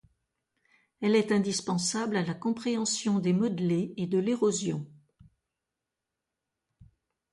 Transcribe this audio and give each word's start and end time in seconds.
Elle 1.01 1.15
est 1.15 1.31
indispensable 1.31 2.15
à 2.17 2.23
la 2.23 2.33
compréhension 2.33 3.19
des 3.19 3.33
modelés 3.33 3.93
et 3.97 4.07
de 4.07 4.17
l'érosion. 4.17 4.87